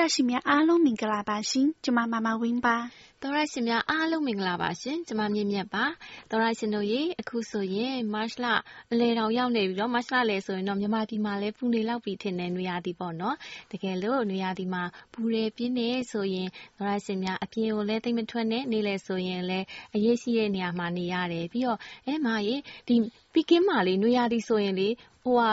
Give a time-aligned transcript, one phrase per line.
[0.00, 2.76] တော်တာရှင်များအားလုံးမင်္ဂလာပါရှင်ကျမမမဝင်းပါ
[3.22, 5.84] တော်ရရှင်များအားလုံးမင်္ဂလာပါရှင်ကျမမြင့်မြတ်ပါ
[6.30, 8.46] တော်ရရှင်တို့ရေအခုဆိုရင်မတ်လ
[8.92, 13.36] အလဲတော်ရောက်နေပြီတော့မတ်လလဲဆိုရင်တော့မြန်မာပြည်မှာလည်းပူနေလောက်ပြီထင်တယ်နွေရာသီပေါ့နော်
[13.72, 14.82] တကယ်လို့နွေရာသီမှာ
[15.12, 22.56] ပူရဲပြင်းနေဆိုရင်တော်ရရှင်များအပြင်ကိုလည်းတိတ်မထွက်နဲ့နေလဲဆိုရင်လည်းအရေးရှိတဲ့နေရာမှာနေရတယ်ပြီးတော့အဲမာရေ
[22.88, 22.94] ဒီ
[23.32, 24.88] ပီကင်းမှာလေနွေရာသီဆိုရင်လေ
[25.22, 25.50] ဟိုဟာ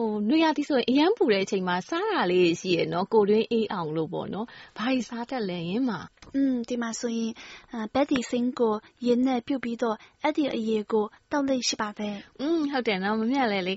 [0.00, 4.46] ဟိုနွေရာသီဆိုရင် အရမ်းပူတဲ့အချိန်မှာ စားတာလေးတွေ ရှိရယ်နော် ကိုတွင်းအေးအောင်လို့ပေါ့နော်
[4.78, 6.00] ဘာကြီးစားတတ်လဲရင်မှာ
[6.34, 7.32] อืมဒီမှာဆိုရင်
[7.94, 8.74] ဘက်ဒီစင်ကို
[9.06, 12.08] ရင်းနဲ့ပြုတ်ပြီးတော့အဲ့ဒီအရေကိုတောက်လိုက်ရှိပါပဲ
[12.40, 13.74] อืมဟုတ်တယ်နော်မမြတ်လဲလေ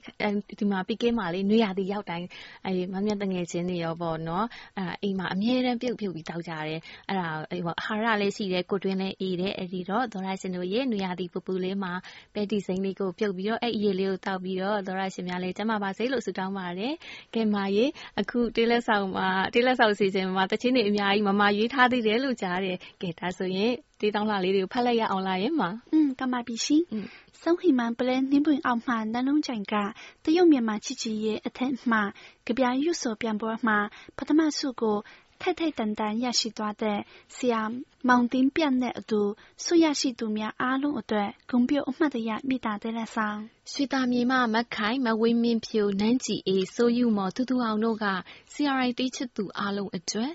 [0.59, 2.27] ဒီမှာပီကင်းမှာလေနွေရာသီရောက်တိုင်း
[2.65, 4.45] အဲမမြတ်တငယ်ချင်းတွေရောပေါ့နော်
[4.77, 6.79] အဲအိမ်မှာအမြဲတမ်းပြုတ်ပြုတ်ပြီးတောက်ကြတယ်
[7.09, 7.29] အဲ့ဒါ
[7.65, 11.93] ဟိုအာဟာရလေးရှိတယ်ကိုတွင်းလေးအေးတယ်အဲ့ဒီတော့ဒေါ်ရရှင်တို့ရဲ့နွေရာသီပူပူလေးမှာ
[12.33, 16.93] ဘက်ဒီစိန်လေးကိုပြုတ်ပြီးတော့အဲ့အရေလေးကိုတောက်ပြီးတော့ဒေါ်ရရှင်များလေးကျမပါစေလို့ဆုတောင်းပါတယ်။
[17.33, 17.85] ကဲမာရေ
[18.19, 25.61] အခုတေးလက်ဆောင်မှာတေးလက်ဆောင်စီစဉ်မှာတချင်းတွေအများကြီးမမရွေးထားသေးတယ်လို့ကြားတယ်။ကဲဒါဆိုရင် တေးတောင်းလာလေးတွေကိုဖတ်လိုက်ရအောင်လားယင်မ။
[25.93, 26.83] อืมကမပြီရှင်။
[27.41, 29.75] ဆုံးဟီမန်ပလဲနှင်းပွင့်အောင်မှနှလုံးကြိုင်က
[30.23, 31.99] တရုတ်မြန်မာချစ်ချစ်ရဲ့အထက်မှ
[32.45, 33.77] ကြပြရွတ်စောပြန်ပွဲမှာ
[34.17, 34.97] ပထမဆုကို
[35.41, 36.99] ထိုက်ထိုက်တန်တန်ရရှိသွားတဲ့
[37.35, 37.61] ဆရာ
[38.07, 39.21] မောင်တင်းပြတ်တဲ့အတူ
[39.63, 43.39] ဆုရရှိသူများအားလုံးအတွက်ဂုဏ်ပြုအမှတ်တရမေတ္တာတဲ့လက်ဆောင်
[43.71, 48.07] ရွှေတာမြေမမခိုင်မဝင်းမင်းဖြိုနန်းကြည်အေးစိုးယူမော်တူတူအောင်တို့က
[48.53, 50.31] CRI တေးချစ်သူအားလုံးအတွက်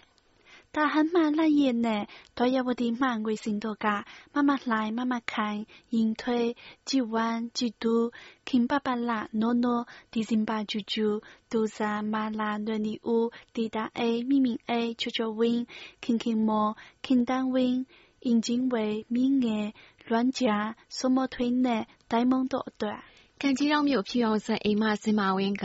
[0.77, 8.12] 大汉马来也呢，多要我的满贵心多噶，慢慢来，慢慢看，引推，几弯几度，
[8.44, 15.66] 看爸爸啦，诺诺，第三把啾啾，杜萨马拉伦尼乌，滴答 A，咪咪 A，悄悄 win，
[16.02, 17.86] 看看莫，看单 win，
[18.20, 19.72] 引进为咪眼，
[20.06, 23.03] 乱加，什么推呢，呆萌多短。
[23.42, 25.64] ကံကြီးတောင်မြို့ဖြူအောင်စံအိမ်မစင်မာဝင်းက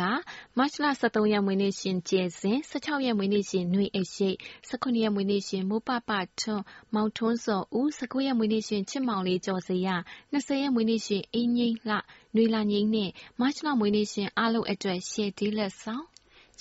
[0.57, 4.29] မတ်လ23ရက်မွေးနေ့ရှင်ကျဲစဉ်16ရက်မွေးနေ့ရှင်နှွေအိရှိ
[4.69, 9.87] 19ရက်မွေးနေ့ရှင်မိုးပပထွန်းမောင်ထွန်းစောဦး19ရက်မွေးနေ့ရှင်ချစ်မောင်လေးကျော်စရ
[10.33, 11.97] 20ရက်မွေးနေ့ရှင်အင်းငိမ့်လှ
[12.35, 13.09] နှွေလာငိမ့်နဲ့
[13.39, 16.05] မတ်လမွေးနေ့ရှင်အားလုံးအတွက်ရှေ့ဒီလက်ဆောင်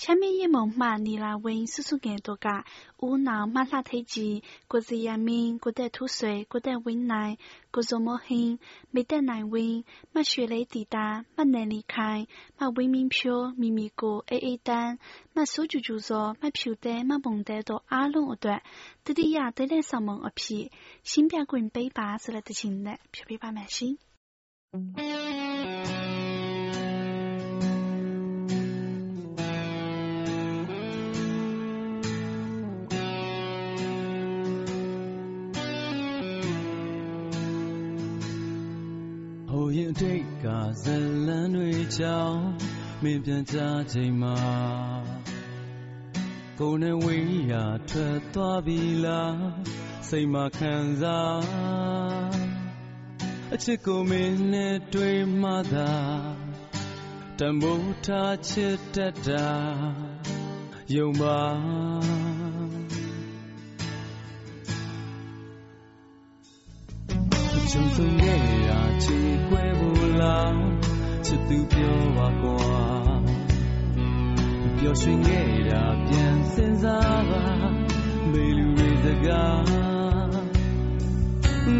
[0.00, 2.64] 前面一蒙嘛，你来问叔叔眼多噶，
[2.98, 7.38] 无脑马拉推机，国子人民，国得吐水，国得温奶，
[7.70, 8.58] 国做么hin，
[8.90, 12.26] 没得奶温，马雪雷抵达，马能离开，
[12.58, 14.98] 马温民票，秘密过 A A 单，
[15.32, 18.62] 马手就就说，马票单，马蒙单到阿龙一段，
[19.02, 20.70] 这里呀得来上门一批，
[21.02, 23.98] 新边滚背巴是来得进来，票背巴满心。
[41.27, 42.43] လန်းတွေကြောင်း
[43.03, 43.57] မင်းပြန်ကြ
[43.93, 44.37] ချိန်မှာ
[46.59, 49.37] ကိုယ်နဲ့ဝေးရာထွက်သွားပြီလား
[50.09, 51.41] စိတ်မခံစား
[53.53, 55.93] အချစ်ကိုမင်းနဲ့တွေ့မှသာ
[57.39, 59.49] တမိုးထားချစ်တတ်တာ
[60.95, 61.41] ယုံပါ
[67.71, 69.17] ချုံဆုံးရဲ့ရာချီ
[69.47, 70.90] ခွဲဖို့လား
[71.31, 72.81] ချစ်သူပြောပါကွာ
[74.77, 77.43] ပျော်ရွှင်ခဲ့တာပြန်စဉ်းစားပါ
[78.31, 79.65] မေလူတွေစကား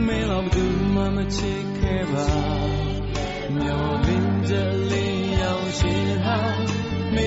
[0.05, 2.29] မင်းတော့ဘူးမှမချစ်ခဲ့ပါ
[3.57, 4.53] မျောလင်းကြ
[4.89, 6.37] လေးရောက်ရှင်ဟာ
[7.15, 7.17] မ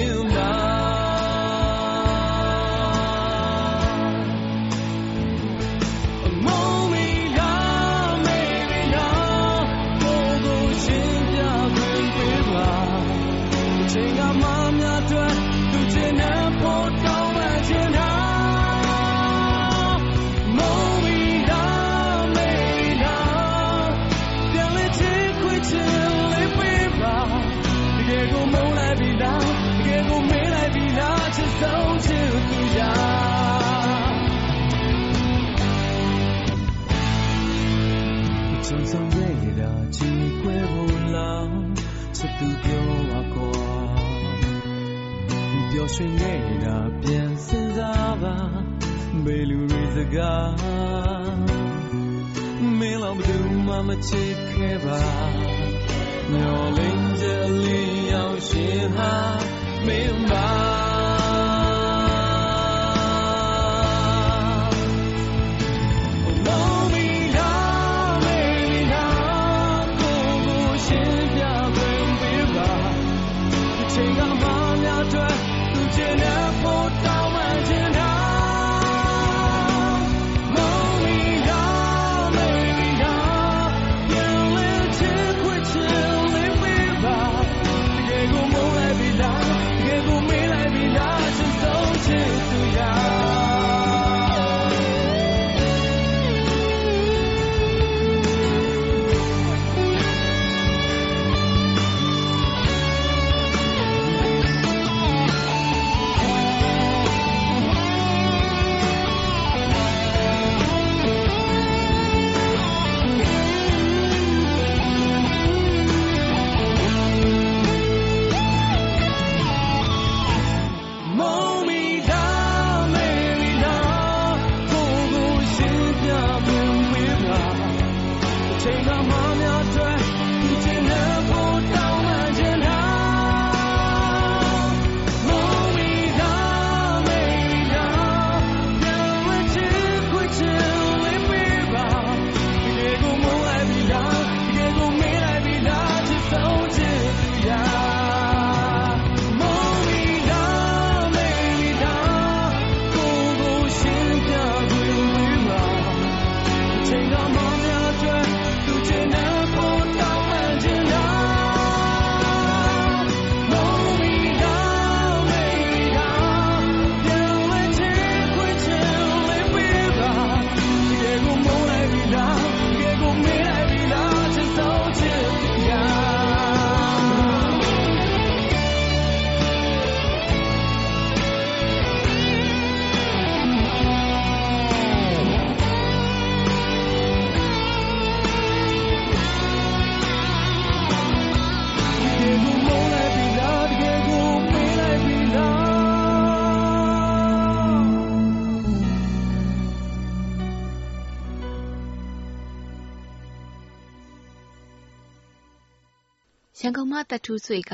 [207.11, 207.73] သက်ထူးဆွေက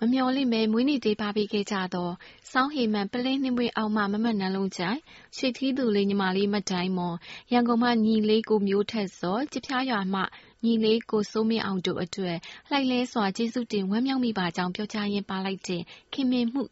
[0.00, 2.10] မမျော်လင့်ဘဲမွေးနေ့တေးပါပေးခဲ့ကြသော
[2.52, 4.98] စောင်းဟေမန်ပလဲနှင်းပွင့်အောက်မှ မမတ်နန်းလုံးကြိုင်
[5.36, 7.16] ရွှေထီးသူလေးညီမလေးမတိုင်းမွန်
[7.52, 10.20] ရန်ကုန်မှညီလေးကိုမျိုးထက်စောကြပြားရွာမှ
[10.64, 12.38] ညီလေးကိုစိုးမင်းအောင်တို့အတွက်
[12.70, 15.82] လှိုက်လဲစွာကျေးဇူးတင်ဝမ်းမြောက်မိပါကြောင်းပြောကြားရင်းပါလိုက်တဲ့
[16.12, 16.62] ခင်မင်မှု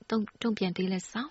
[0.43, 1.31] တုံ့ပြန်သေးလက်ဆောင်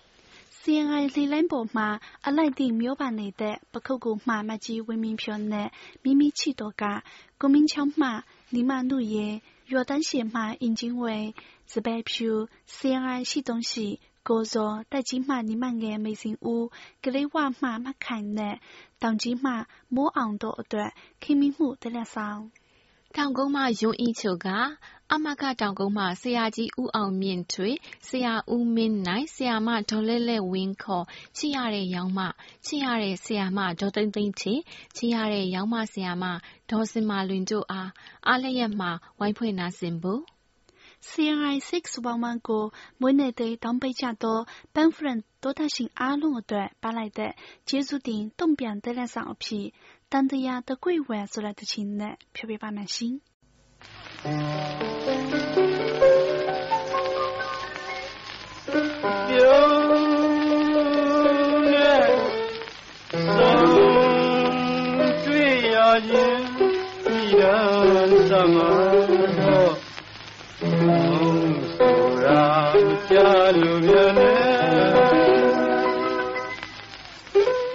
[0.64, 1.88] CNI လေလိုင်းပေါ်မှာ
[2.26, 5.68] အလိုက်သည့်မျိုးပါနေတဲ့ပခုတ်ကိုမှမကြီးဝင်းမင်းဖြောနဲ့
[6.04, 6.84] မိမိချီတော်က
[7.40, 8.08] ကိုမင်းချောင်းမှ
[8.54, 9.34] လီမနုရဲ့
[9.70, 11.32] 约旦西马引进为
[11.64, 14.00] 自白票、西安西东西。
[14.24, 18.58] 高中大金马你们眼没进屋，格里娃妈妈看呢，
[18.98, 22.50] 当金马莫昂多段，开明户得了上。
[23.12, 24.76] 当公妈用一球噶，
[25.11, 27.71] အင်းချုပ်ကအမကတောင်ကုန်းမှဆရာကြီးဦးအောင်မြင့်ထွေ
[28.07, 31.05] ဆရာဦးမင်းနိုင်ဆရာမဒေါ်လဲလဲဝင်းခေါ်
[31.37, 32.19] ချစ်ရတဲ့ရောင်းမ
[32.65, 34.53] ချစ်ရတဲ့ဆရာမဒေါ်သိမ့်သိမ့်ချေ
[34.95, 36.25] ချစ်ရတဲ့ရောင်းမဆရာမ
[36.71, 37.91] ဒေါ်စင်မာလွင်တို့အား
[38.27, 38.87] အားလျက်မှ
[39.19, 40.21] ဝိုင်းဖွင့်နာဆင်ဖို့
[41.09, 42.63] CNI 611ကို
[43.01, 44.39] မွေးနေ့တေးတောင်းပေးကြသော
[44.73, 47.31] ပန်းဖရန်多大型အားလုံးအတွက်ပါလိုက်တဲ့
[47.67, 49.65] ကျေးဇူးတင်တုံ့ပြန်တဲ့လက်ဆောင်အဖြစ်
[50.11, 51.19] တန်တရားတကွေဝဲ
[54.20, 54.34] ဆို
[72.22, 74.90] တဲ့တခြင်းနဲ့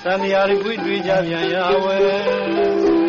[0.05, 3.00] သံဃာတွေတွေ့ကြပြန်ရဝဲ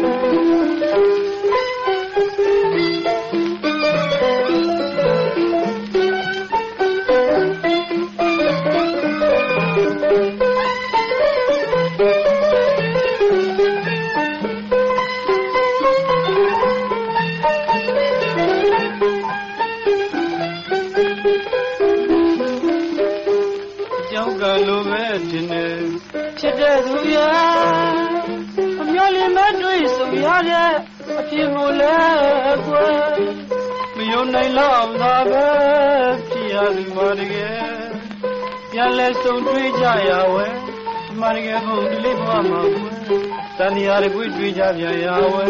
[44.01, 45.45] တန်ရာတွေတွေ့ကြပြန်ရဝဲ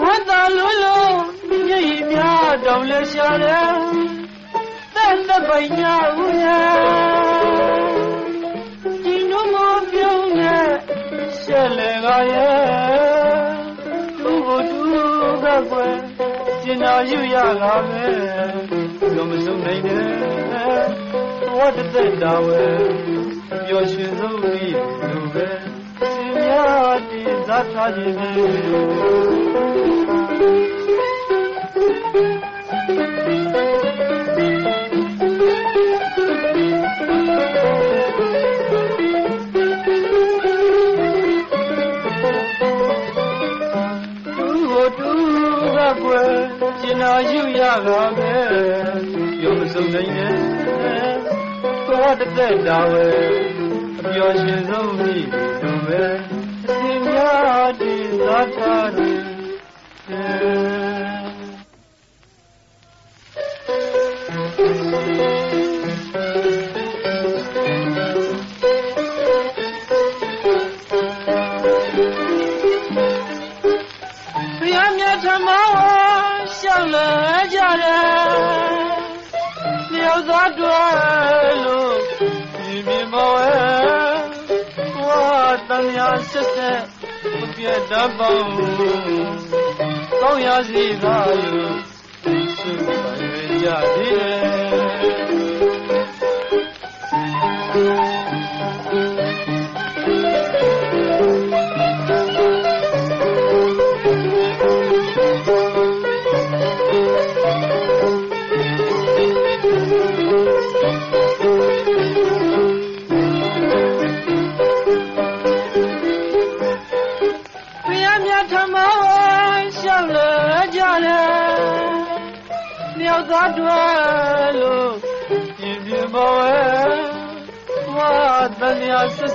[0.00, 1.18] ဝတ်တော်လုံးလုံး
[1.66, 3.74] မျက်ရည်များတောင်လဲရှာတယ်
[4.94, 6.70] တဲ့တဲ့ပိုင်ညာဦးရဲ့
[9.04, 9.56] ဒီနုမ
[9.90, 10.68] ပြုံးနဲ့
[11.40, 12.58] ရှက်လေကရဲ့
[14.22, 14.80] သူ့ကိုသူ
[15.44, 15.94] ကကွယ်
[16.62, 18.12] ကျင်တော်ယူရလာမယ်
[19.14, 21.17] လုံးမစုံနိုင်တဲ့
[21.58, 22.64] ဝတ်တဲ့တာဝဲ
[23.66, 24.74] ပျော်ရွှင်ဆုံးပြီး
[25.10, 25.46] လူပဲ
[25.98, 28.14] စင်များတည်စားထားခြင်း
[46.02, 46.32] ကွယ်
[46.80, 48.32] ကျင်နာယူရပါပဲ
[49.42, 51.07] ရုံမစုံနိုင်နဲ့
[51.98, 53.06] သွားတသက်တာဝဲ
[53.98, 55.14] အပျော်ရှင်ဆုံးမိ
[55.62, 56.04] တို့ပဲ
[56.64, 59.07] အစင်များတည်သာထား
[85.68, 86.80] တန်ရာဆက်ဆက်
[87.40, 88.48] မပြတ်တတ်ပေါင်း
[90.20, 91.16] ကောင်းရစီသာ
[91.52, 91.76] လို့
[92.22, 93.22] သူပါရ
[93.62, 94.14] ကြသေး
[94.72, 94.77] တ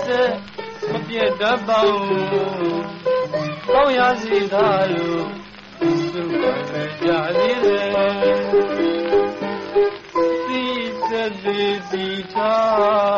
[0.07, 0.29] ဆက်
[0.81, 2.83] ဆက်မပြတ်တတ်ပါဘူး
[3.67, 5.25] ကောင်းရစီသားလို့
[6.13, 7.83] သူ့ပဲကြသေးတယ်
[11.43, 13.12] သေးစီထား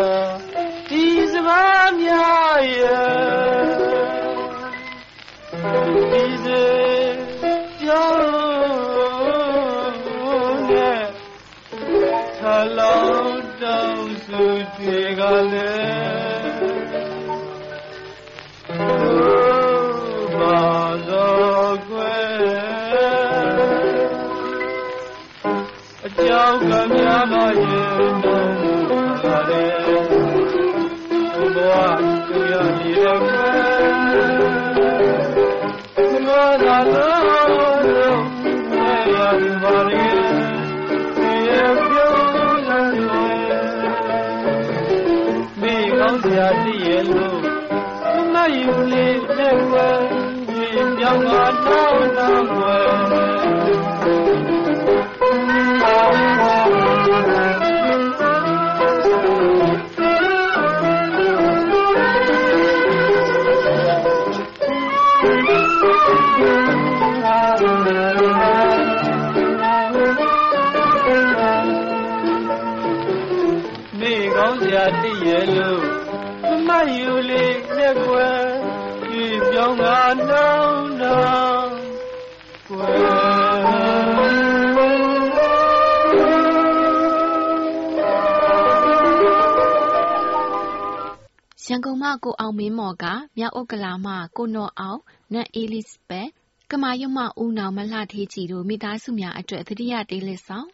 [73.99, 75.83] မိကောင်းစရာတည်ရဲ့လို့
[76.67, 78.54] မယူလေးနဲ့ကွယ်ကြည်
[79.51, 79.83] ပြောင်းက
[80.29, 81.75] နှောင်းနှောင်း
[82.67, 83.65] ကွယ်
[91.65, 93.05] ရန်ကုန်မှကိုအောင်မင်းမော်က
[93.37, 95.01] မြောက်ဥက္ကလာမှကိုနော်အောင်
[95.33, 96.27] နတ်အေးလစ်ဘတ်
[96.71, 100.67] ကမာရွတ်မှဦးနောင်မလှထေးကြည်တို့မိသားစုများအတွက်သတိရတေးလက်ဆောင်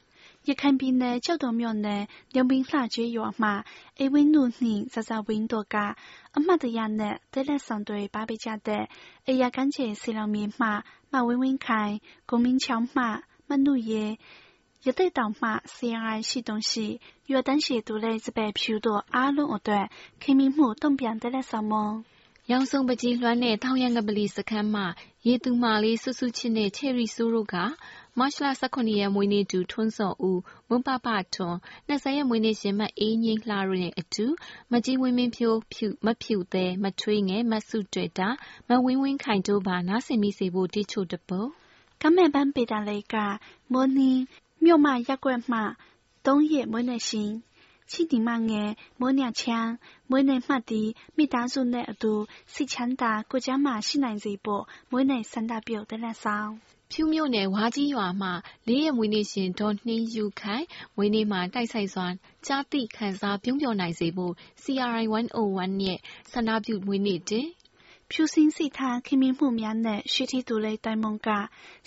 [0.49, 2.03] ရခိုင်ပြည်နယ်ကျောက်တော်မြို့နယ်
[2.35, 3.55] ညောင်ပင်လှကျေးရွာမှာ
[3.99, 5.77] အိမ်ဝင်းလူနှင့်ဇဇဝင်းတို့က
[6.37, 8.85] အမှတ်တရနဲ့တဲလက်ဆောင်တွေပါပေးကြတဲ့
[9.29, 10.67] အရာကန်းကျေစီလောင်မြေမှ
[11.13, 11.95] မဝင်းဝင်းခိုင်
[12.31, 13.05] ကိုမင်းချောင်းမှ
[13.49, 14.05] မနုရဲ
[14.85, 16.71] ရတဲ့တောင်မှ CRI 系统系
[17.31, 19.87] 约单写读类自被ဖြူတို့အားလုံးအတွက်
[20.23, 21.75] ခင်မီမှုတုံ့ပြန်တဲ့လက်ဆောင်မ
[22.51, 24.87] ရောင်စုံပကြီးလွှမ်းတဲ့ထောင်ရံကပလီစခန်းမှာ
[25.27, 27.57] ရေသူမာလေးစွစွချင်းနဲ့ချယ်ရီဆိုးတို့က
[28.20, 31.58] မတ်လ18ရက်မွေးနေ့တူထွန်းစော်ဦး မွန်းပပထွန်း
[31.90, 34.26] 20ရက်မွေးနေ့ရှင် မအေးငိမ့်လှရင်းအတူ
[34.72, 38.30] မကြီးဝင်းမင်းဖြိုးဖြူမဖြူသေးမထွေးငယ်မဆုတွေ့တာ
[38.68, 41.50] မဝင်းဝင်းခိုင်တို့ပါ နားဆင်မိစေဖို့တိချို့တပုတ်
[42.02, 43.16] ကမဲ့ပန်းပေတာလေးက
[43.72, 44.12] မော်နီ
[44.64, 45.60] မြို့မရက်ွက်မှ
[46.26, 47.32] 3ရက်မွေးနေ့ရှင်
[47.92, 49.72] ချီတီမငယ်မိုးညချမ်း
[50.10, 50.82] မွေးနေ့မှတ်တီ
[51.18, 52.14] မိသားစုနဲ့အတူ
[52.54, 56.52] စိတ်ချမ်းသာကိုကြမ်းမှရှိနိုင်စေဖို့မွေးနေ့ဆန္ဒပြုတဲ့လက်ဆောင်
[56.92, 58.30] ဖြူးမြို့နယ်ဝါကြီးရွာမှ
[58.68, 62.08] လေးရက်မွေးနေ့ရှင်ဒေါ်နှင်းယုခိုင်မွေးနေ့မှာတိုက်ဆိုင်စွာ
[62.46, 64.34] ကြားသိခံစားပြုံးပျော်နိုင်စေဖို့
[64.64, 65.06] CRI
[65.46, 66.00] 101ရဲ့
[66.32, 67.48] ဆန္ဒပြုမွေးနေ့တင်
[68.14, 71.28] ဖြူစင်းစိထားခင်မင်မှုများနဲ့ရှိသည့်သူလေးတိုင်မုံက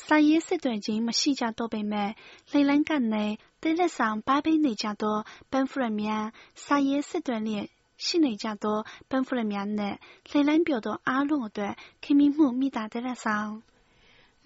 [0.06, 2.10] စာရေးစစ်တွေချင်းမရှိကြတော့ပေမဲ့
[2.52, 3.24] လေလံကနေ
[3.62, 6.26] တိလက်ဆောင်ပါပေးနေကြတော့ပန်ဖရက်များ
[6.64, 7.64] စာရေးစစ်တွေနဲ့
[8.04, 9.94] ရှိနေကြတော့ပန်ဖရက်များနဲ့
[10.30, 11.72] လေလံပြောတော့အားလုံးအတွက်
[12.04, 13.50] ခင်မင်မှုမိသားတဲ့ဆောင်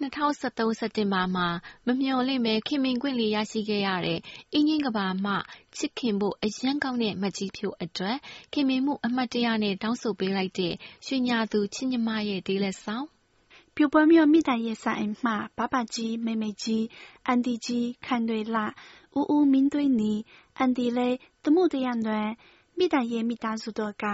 [0.01, 0.37] ၂၀၁၃
[0.79, 1.47] စက်တင်ဘာမှာ
[1.85, 4.19] မမျှော်လင့်ဘဲ ခင်မင်ခွင့်လေး ရရှိခဲ့ရတဲ့
[4.53, 5.33] “အိမ်နီးချင်းကမ္ဘာမှ
[5.77, 8.17] ချစ်ခင်ဖို့ အရမ်းကောင်းတဲ့ မကြီးဖြို”အတွက်
[8.53, 10.73] ခင်မင်မှု အမှတ်တရနဲ့ တောင်းဆိုပေးလိုက်တဲ့
[11.05, 13.05] ရွှေညာသူ ချစ်ညီမရဲ့ တေးလက်ဆောင်။
[13.75, 16.83] ပြိုပွဲမြို့မိသားရေးဆိုင်အိမ်မှ ဘားဘာကြီး၊မိမိကြီး၊
[17.27, 18.61] အန်တီကြီး ခံတွေလှ၊
[19.17, 20.13] ဦးဦးမင်းသွေးနီ
[20.57, 22.29] အန်တီလေး သမှုတရားတွင်
[22.79, 24.05] မိသားရဲ့မိသားစုတို့က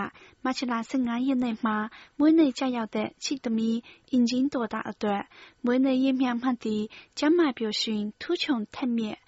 [0.44, 1.78] မတ်လ15ရက်နေ့မှာ
[2.18, 3.78] မွေးနေ့ကျရောက်တဲ့ ချစ်သမီး
[4.12, 5.24] အင်ဂျင်တော်သားအတွက်
[5.66, 6.86] မွေးနေ့ရက်မြတ်မှတ်သည့်
[7.20, 9.20] ကျမ်းမာပျော်ရွှင် ထူးချွန်ထက်မြက်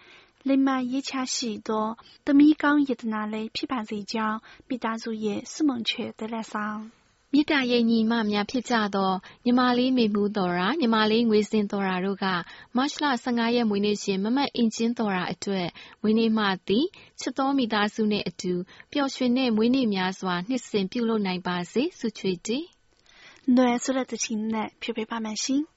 [0.47, 1.87] လိမ္မာရေးချရှိသော
[2.25, 6.96] သမီးကောင်းယတနာလေးဖြစ်ပါစေကြောင်း မိသားစုရဲ့ ဆုမွန်ချေတဲ့လက်ဆောင်
[7.33, 9.11] မေတ္တာရဲ့ညီမများဖြစ်ကြသော
[9.45, 12.25] ညီမလေးမေမှုသော်ရာညီမလေးငွေစင်သော်ရာတို့က
[12.75, 15.67] မတ်လ15ရက်မွေးနေ့ရှင်မမတ်အင်ဂျင်သော်ရာအတွက်
[16.01, 16.85] မွေးနေ့မှသည်
[17.19, 18.53] ချစ်တော်မိသားစုနှင့်အတူ
[18.91, 22.63] ပျော်ရွှင်တဲ့မွေးနေ့များစွာနှစ်စဉ်ပြုလုပ်နိုင်ပါစေဆုချွေတည်။
[23.55, 25.63] နွယ်ဆိုတဲ့တခြင်းနဲ့ဖြေပေးပါမယ်ရှင်။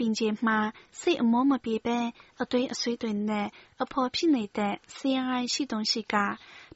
[0.00, 0.58] ပြင်ချိန်မှာ
[1.00, 1.98] စိတ်အမောမပြေဘဲ
[2.42, 3.46] အသွေးအဆွေးတွေနဲ့
[3.82, 6.14] အဖော်ဖြစ်နေတဲ့ဆင်းရဲရှိတုံးရှိက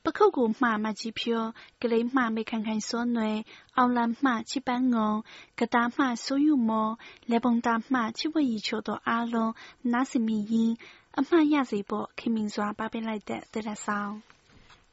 [0.05, 1.45] ပခုတ်ကူမှမကြီးဖြို
[1.83, 3.39] ကလေးမှမေခိုင်ခိုင်စောနွယ်
[3.77, 5.13] အောင်လမ်းမှချိပန်းငုံ
[5.61, 6.91] ကတာမှဆိုးယူမော
[7.31, 9.53] လေပုံတာမှချိဝရီချိုတို့အားလုံး
[9.93, 10.73] နားစမီရင်
[11.19, 14.34] အမှတ်ရစေဖို့ ခင်မင်စွာပပေးလိုက်တဲ့တရဆောင်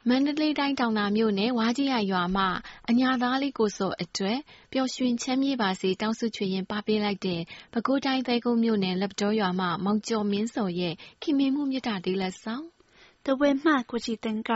[0.09, 2.45] မန္တလေးတိုင်းတောင်သာမြို့နယ်ဝါးကြီးရရွာမှ
[2.91, 4.39] အညာသားလေးကိုစောအတွက်
[4.73, 7.41] ပျော်ရွှင်ချမ်းမြေ့ပါစေတောင်းဆုချွေရင်ပါပေးလိုက်တဲ့
[7.73, 12.65] ပဲခူးတိုင်းသဲကုန်းမြို့နယ်လက်ပတော်ရွာမှမောင်ကျော်မင်းစောရဲ့ခင်မင်မှုမြတ်တာတေးလက်ဆောင်
[13.25, 14.51] 的为嘛国际登嘎，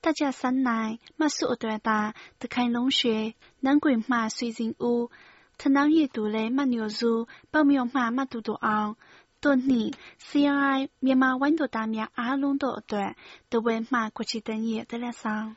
[0.00, 5.10] 大家三来，嘛数对大，得开龙穴，南鬼嘛水晶屋，
[5.58, 8.96] 他那也读嘞嘛牛肉，包苗嘛嘛嘟嘟昂。
[9.43, 9.89] တွနှစ်
[10.27, 13.11] CRI မြန်မာဝိုင်းတော်သားများအားလုံးတို့အတွက်
[13.51, 15.47] တဝဲမှကိုချီတန်ရဲ့တလက်ဆောင်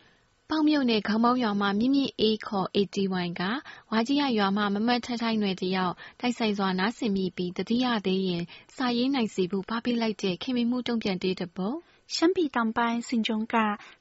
[0.48, 3.42] ပေါင်မြုံနဲ့ခေါင်းပေါင်းရွာမှာမြင့်မြင့်အေးခေါ် AT1 က
[3.90, 8.42] ဝါကြီးရရွာမှာမမတ်ထထိုင်းနယ်တယောက်တိုက်ဆိုင်စွာနားဆင်မိပြီးတတိယသေးရင်
[8.76, 11.76] စာရေးနိုင်စီဖို့ဖားပေးလိုက်တဲ့ခင်မင်မှုတုံ့ပြန်တေးတပုတ်
[12.14, 13.56] ရှမ်းပြည်တောင်ပိုင်း ဆင်ခြုံက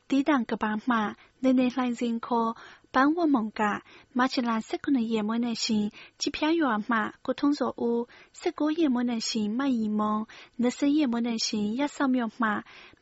[0.10, 0.98] တီးသန့်ကမ်းပါးမှ
[1.44, 2.52] နယ်နယ်လှိုင်စင် ခေါ်
[2.94, 3.62] ပန်းဝတ်မှုံက
[4.18, 5.86] မတ်လ ၁၇ ရက် မွေးနေ့ရှင်
[6.20, 8.00] ကျီဖျားရွာမှ ကိုထွန်းဇော်ဦး၊
[8.58, 10.24] ၁၉ ရက် မွေးနေ့ရှင် မရီမုန်း၊
[10.64, 12.50] ၂၀ ရက် မွေးနေ့ရှင် ရပ်စောက်မြို့မှ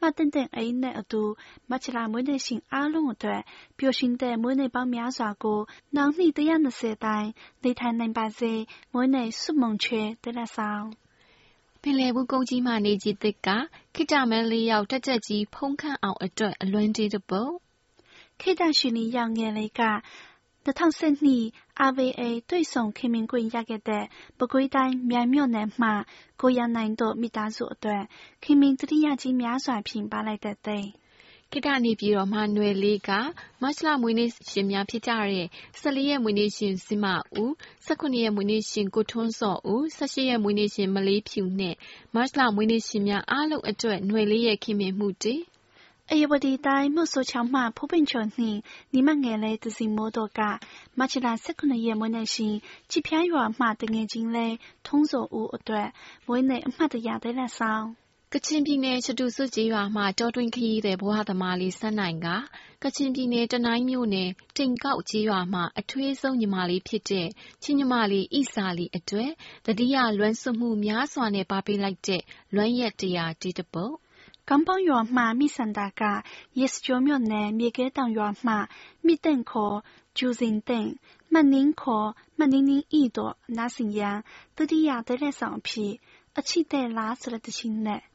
[0.01, 1.23] မသင့်သင့်အေးနဲ့အတူ
[1.69, 3.41] မတ်လ မွေးနေ့ရှင်အားလုံးအတွက်
[3.77, 5.59] ပျော်ရွှင်တဲ့ မွေးနေ့ပေါင်းများစွာကို
[5.95, 7.27] နောက်နှစ် ၁၂၀ တိုင်
[7.63, 8.53] နေထိုင်နိုင်ပါစေ
[8.93, 10.85] မွေးနေ့ဆုမွန်ခွဲ သီလဆောင်
[11.99, 13.49] လယ်ဘူးကုန်းကြီးမှနေကြီးသစ်က
[13.95, 17.53] ခိတမန်လေးရောက်တက်တက်ကြီးဖုံးခန့်အောင်အတွက်အလွန်တေးတပုတ်
[18.41, 19.83] ခေတ္တရှင်နီရောက်ငယ်လေးက
[20.67, 24.03] 2012 RVA တွေ့ဆုံခင်မင်ခွင့်ရခဲ့တဲ့
[24.37, 25.89] ပဲခူးတိုင်းမြိုင်မြို့နယ်မှ
[26.41, 28.03] ကိုရနိုင်တို့မိသားစုအတွက်
[28.43, 30.79] ခင်မင်တတိယကြီးများစွာဖြင့်ပါလိုက်တဲ့သိ
[31.51, 33.09] ခေတ္တနေပြည်တော်မှ နွယ်လေးက
[33.61, 35.45] မတ်လ မွေးနေ့ရှင်များဖြစ်ကြတဲ့
[35.81, 37.49] ၁၄ ရက်မွေးနေ့ရှင် ဇင်မာဦး၊
[37.87, 41.75] ၁၇ ရက်မွေးနေ့ရှင် ကိုထွန်းဇော်ဦး၊၁၈ ရက်မွေးနေ့ရှင် မလေးဖြူနဲ့
[42.15, 45.35] မတ်လ မွေးနေ့ရှင်များအားလုံးအတွက် နွယ်လေးရဲ့ခင်မင်မှုတွေ
[46.11, 48.57] ဧရာဝတီတိုင်း၊မိုဆိုချောင်းမ ဖိုးပင်ကျော်နှင့်
[48.93, 50.41] ညီမငယ်လေး သဇင်မိုးတို့က
[50.97, 51.33] မတ်လ ၁
[51.69, 52.55] ၇ ရက်မွေးနေ့ရှင်
[52.91, 54.55] ကြည်ဖြူရွာမှ သူငယ်ချင်းလေး
[54.85, 55.87] ထွန်းဇော်ဦးအတွက်
[56.27, 57.87] မွေးနေ့အမှတ်တရသီလဆောင်
[58.46, 62.28] ချင်ပြည်နယ်ချတူစွကျေးရွာမှတောတွင်းခရီးသည်ဘဝသမားလေးစန်းနိုင်က
[62.82, 67.28] ကချင်ပြည်နယ်တနိုင်းမြို့နယ်တိမ်ကောက်ကျေးရွာမှအထွေးဆုံးညီမလေးဖြစ်တဲ့
[67.62, 69.30] ချင်းညီမလေးဣစာလီအတွက်
[69.66, 72.22] တတိယလွမ်းဆွမှုများစွာနဲ့ပါပေးလိုက်တဲ့
[72.54, 73.94] လွမ်းရက်တရားတီးတပုတ်
[74.48, 78.68] 港邦园嘛，米三大家，也是九庙内米个当园嘛，
[79.00, 79.84] 米等可
[80.16, 80.96] 就人等，
[81.28, 84.24] 曼宁可曼宁宁一朵那是样，
[84.56, 86.00] 到底呀得来上皮。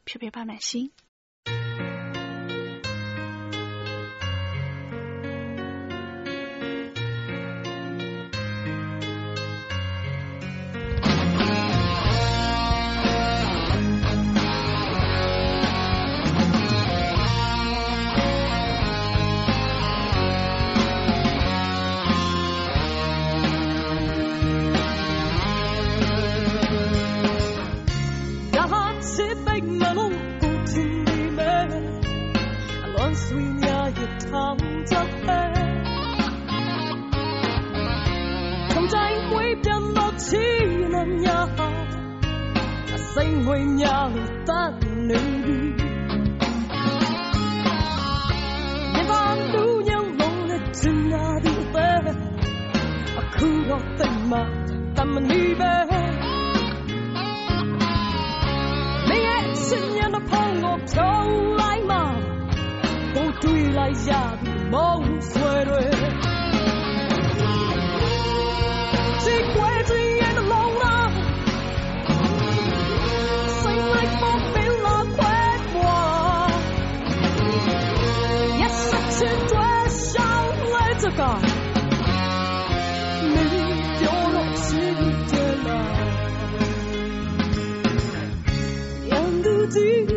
[0.05, 0.33] အချစ်တဲ့
[34.33, 35.05] 含着血，
[38.73, 38.97] 共濟
[39.29, 40.39] 每日樂此
[40.91, 41.37] 能也下，
[42.97, 43.85] 星會也
[44.47, 44.51] 得
[45.07, 45.13] 你。
[48.95, 49.13] 夜晚
[49.53, 51.77] 都有努力盡下的悲，
[53.39, 54.33] 苦樂定嘛，
[54.95, 55.63] 但問你悲。
[59.11, 61.62] 你也信任那破惡醜。
[63.43, 64.13] 对来也
[64.45, 65.67] 毋梦碎跎，
[69.19, 69.83] 一花一
[70.17, 70.81] 叶都老漫，
[73.49, 74.23] 谁来分
[74.55, 75.21] 辨那快
[75.73, 75.75] 活？
[78.59, 79.51] 一生穿脱
[79.89, 80.01] 少
[80.79, 81.21] 爱自家，
[84.03, 84.35] 有偌？
[89.75, 90.12] 人。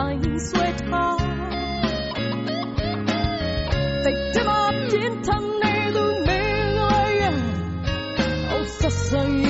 [0.00, 1.16] ein Sweater.
[4.02, 7.32] Take them up in Tanelu Melaya.
[8.52, 9.49] Oh, Sasaya.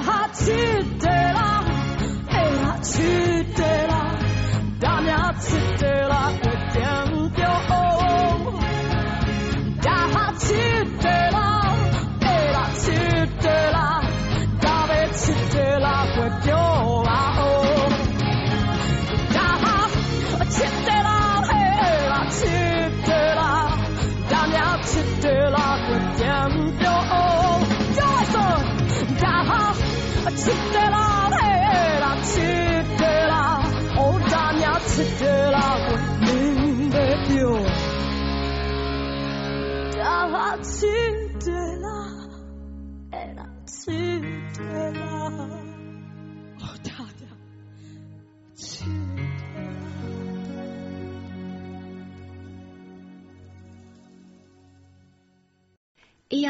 [0.00, 0.44] 哈记
[1.00, 1.64] 得了，
[2.28, 3.31] 哎呀记得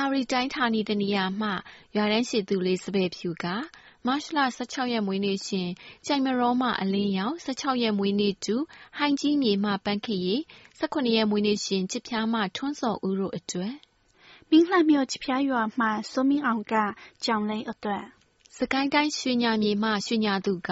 [0.03, 1.49] AR တိုင်းဌာနီတနေရာမှ
[1.95, 3.45] ရွာတန်းရှိသူလေးစပယ်ဖြူက
[4.05, 5.69] မတ်လ16ရက်မွေးနေ့ရှင်
[6.05, 8.55] ကြိုင်မရောမှ အလင်းရောင်16ရက်မွေးနေ့တူ
[8.97, 10.35] ဟိုင်ကြီးမြေမှ ပန်းခရီ
[10.79, 13.75] 18ရက်မွေးနေ့ရှင် ချစ်ဖျားမှ ထွန်းစော်ဦးတို့အတွက်
[14.49, 16.73] မင်းလှမြို့ချဖျားရွာမှစိုးမင်းအောင်က
[17.23, 18.05] ကြောင်လိန်အတွက်
[18.57, 20.71] စကိုင်းတိုင်းရွှေညာမြေမှရွှေညာသူက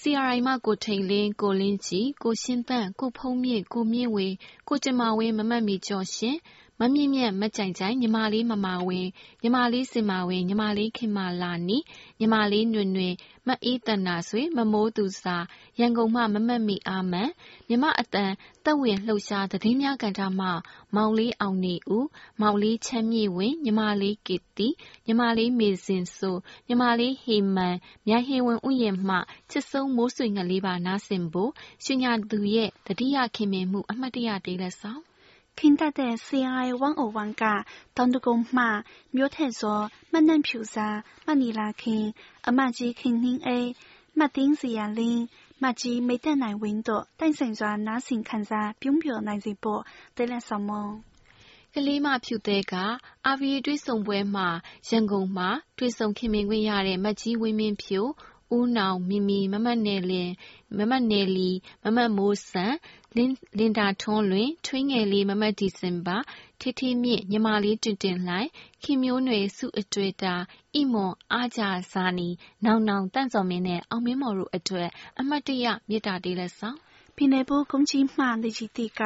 [0.00, 4.28] CRI မှကိုထိန်လင်းကိုလင်းကြီးကိုရှင်းသန့်ကိုဖုံးမြင့်ကိုမြင့်ဝေ
[4.68, 6.36] ကိုကျမဝင်းမမတ်မီကျော်ရှင်
[6.80, 9.10] မမြင့်မြတ်မကြိုင်ကြိုင်ညီမလေးမမဝင်း
[9.42, 11.78] ညီမလေးစင်မဝင်းညီမလေးခင်မလာနီ
[12.20, 13.14] ညီမလေးနွင်နွင်
[13.46, 15.36] မအေးတန်နာဆွေမမိုးသူစာ
[15.78, 17.30] ရန်ကုန်မှမမတ်မီအာမန်
[17.68, 18.32] မြမအတန်
[18.64, 20.48] တက်ဝင်လှုပ်ရှားသတင်းများကန်တာမှ
[20.94, 22.08] မောင်လေးအောင်နေဦး
[22.40, 24.68] မောင်လေးချမ်းမြေဝင်းညီမလေးကစ်တီ
[25.06, 26.36] ညီမလေးမေစင်ဆို
[26.68, 29.16] ညီမလေးဟေမန်မြိုင်ဟေဝင်ဥယျာဉ်မှ
[29.50, 31.50] ချစ်ဆုံးမိုးဆွေငလေးပါနားဆင်ဖို့
[31.84, 35.02] ရှင်ညာသူရဲ့တတိယခင်မင်မှုအမှတ်တရတေးလက်ဆောင်
[35.57, 43.75] 听到的 CI one o one 个当地公嘛，苗太说马南票啥马尼拉听，阿马吉听听 A，
[44.13, 51.03] 马丁是呀零，马吉没得来window，但是说拿心看啥，并不来这波，得了什么？
[51.75, 52.73] ကလေးမဖြူတဲ့က
[53.25, 54.47] အာဗီတွေးဆုံပွဲမှာ
[54.87, 57.99] ရန်ကုန်မှာတွေးဆုံခင်မင်ခွင့်ရတဲ့မတ်ကြီးဝင်းမင်းဖြူ
[58.56, 60.30] ဦးနောင်မီမီမမတ်နယ်လင်
[60.78, 61.50] မမတ်နယ်လီ
[61.84, 62.74] မမတ်မိုးဆန်
[63.16, 66.16] လင်းလင်တာထွန်းလွင်ထွေးငယ်လေးမမတ်ဒီစင်ပါ
[66.60, 68.48] ထိထိမြင့်ညီမလေးတင်တင်လှိုင်
[68.82, 70.34] ခင်မျိုးနွယ်စုအတွေ့တာ
[70.78, 72.28] ဣမွန်အားကြဇာနီ
[72.64, 76.78] နောင်နောင်တန့်စော်မင်းနဲ့အောင်မင်းမော်တို့အတွက်အမတ်တရမြစ်တာတေးလက်ဆောင်
[77.16, 79.00] ပင်လယ်ဘိုးကုန်းကြီးမှလေကြီးတီက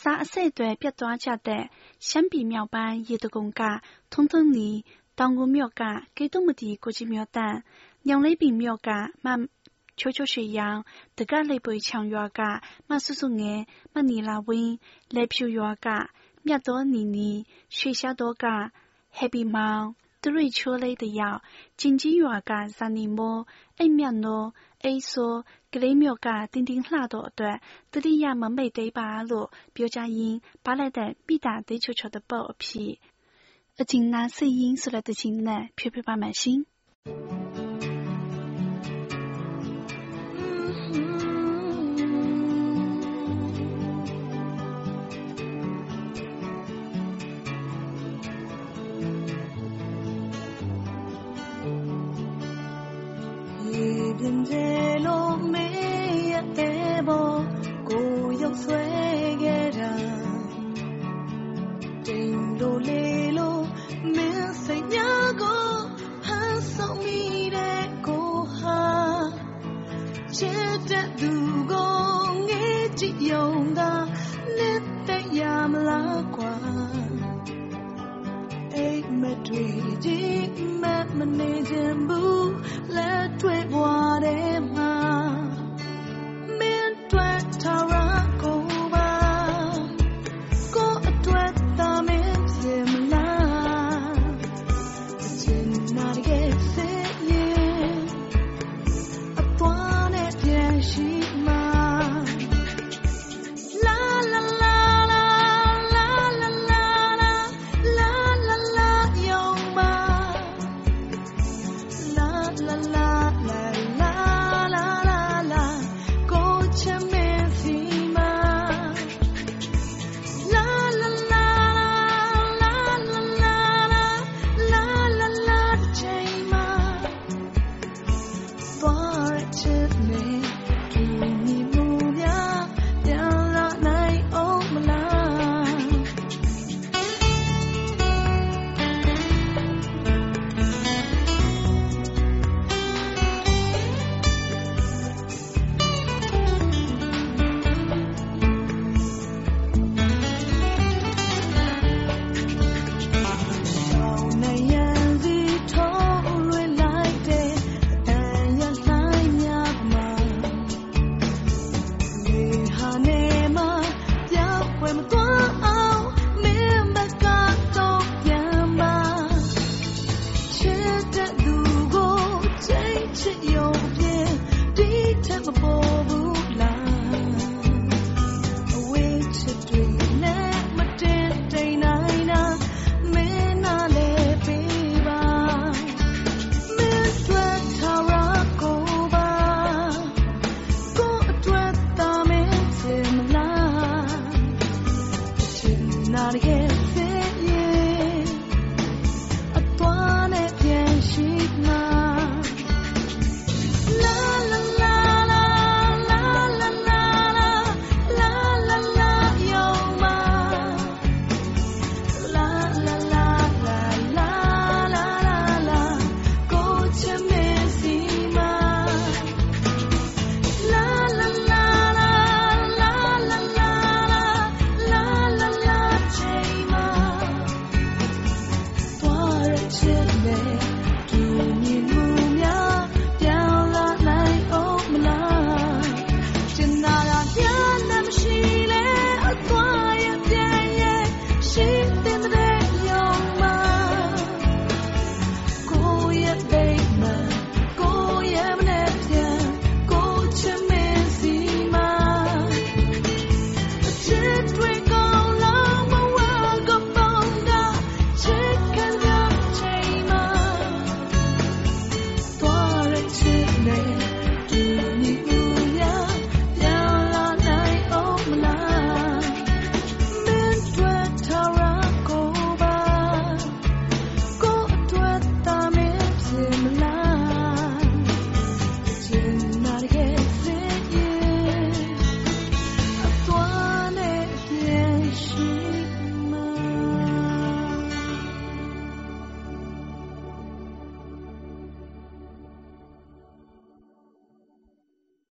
[0.00, 1.64] စားအစစ်တွေပြတ်သွားကြတဲ့
[2.08, 3.62] ရှမ်းပြည်မြောက်ပိုင်းရေတကုံက
[4.12, 4.70] ထုံထုံနီ
[5.18, 5.82] တောင်ကုန်းမြို့က
[6.16, 7.54] ကေတုမတီကိုကြီးမြို့တန်
[8.08, 8.90] ညောင်လေးပင်မြို့က
[9.24, 9.26] မ
[9.98, 10.78] ချိုချိုရွှေရောင်၊
[11.18, 12.40] တက္ကသိုလ်ပေခြုံရွာက
[12.88, 13.58] မစုစုငယ်၊
[13.94, 14.72] မနီလာဝင်း၊
[15.14, 15.86] လယ်ဖြူရွာက
[16.46, 17.30] မြတ်သောနီနီ၊
[17.76, 18.44] ရွှေရှားတောက
[19.16, 19.82] ဟေပီမောင်၊
[20.22, 21.38] သရက်ချိုးလေးတစ်ယောက်၊
[21.80, 23.40] ကျင်ကြီးရွာက ဇာနည်မိုး၊
[23.78, 24.46] အိမ့်မြတ်နိုး၊
[24.84, 25.34] အိစော၊
[25.72, 27.56] ကလေးမြို့က တင်တင်လှတို့အတွက်
[27.92, 32.92] သတိရမမေ့သေးပါလို့ပြောကြရင်း ပါလိုက်တဲ့ မိသားစုချိုချို的抱အဖြစ်
[33.80, 36.60] အကျဉ်းသားစိတ်ရင်းဆိုတဲ့သီချင်းနဲ့ ဖြည့်ပေးပါမယ်ရှင်။
[53.76, 55.85] hidden veil of me.
[81.82, 82.15] မ်မ